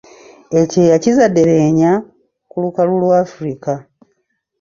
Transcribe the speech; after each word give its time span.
Ekyeya 0.61 0.95
kizadde 1.03 1.41
leenya 1.49 1.91
ku 2.49 2.55
lukalu 2.63 2.93
lwa 3.01 3.17
"Africa". 3.25 3.73